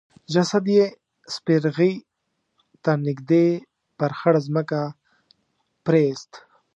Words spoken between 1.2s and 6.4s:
سپرغي ته نږدې پر خړه ځمکه پريېست.